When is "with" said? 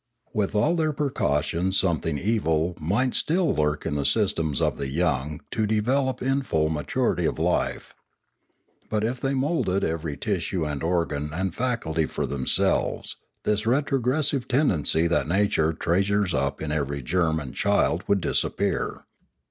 0.33-0.55